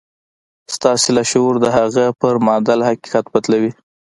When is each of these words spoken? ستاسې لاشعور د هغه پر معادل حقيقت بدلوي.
ستاسې 0.75 1.09
لاشعور 1.15 1.55
د 1.61 1.65
هغه 1.77 2.05
پر 2.19 2.33
معادل 2.45 2.79
حقيقت 2.89 3.25
بدلوي. 3.33 3.71